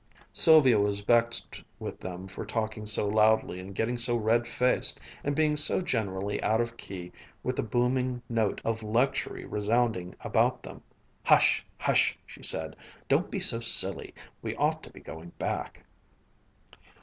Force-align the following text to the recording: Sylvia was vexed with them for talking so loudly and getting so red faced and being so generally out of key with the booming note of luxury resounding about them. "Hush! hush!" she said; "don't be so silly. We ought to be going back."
Sylvia 0.33 0.79
was 0.79 1.01
vexed 1.01 1.61
with 1.77 1.99
them 1.99 2.27
for 2.27 2.43
talking 2.43 2.87
so 2.87 3.07
loudly 3.07 3.59
and 3.59 3.75
getting 3.75 3.99
so 3.99 4.17
red 4.17 4.47
faced 4.47 4.99
and 5.23 5.35
being 5.35 5.55
so 5.55 5.79
generally 5.79 6.41
out 6.41 6.59
of 6.59 6.75
key 6.75 7.11
with 7.43 7.55
the 7.55 7.61
booming 7.61 8.23
note 8.27 8.59
of 8.65 8.81
luxury 8.81 9.45
resounding 9.45 10.15
about 10.21 10.63
them. 10.63 10.81
"Hush! 11.25 11.63
hush!" 11.77 12.17
she 12.25 12.41
said; 12.41 12.75
"don't 13.09 13.29
be 13.29 13.39
so 13.39 13.59
silly. 13.59 14.11
We 14.41 14.55
ought 14.55 14.81
to 14.85 14.89
be 14.91 15.01
going 15.01 15.33
back." 15.37 15.85